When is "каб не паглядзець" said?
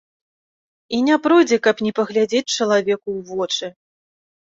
1.69-2.45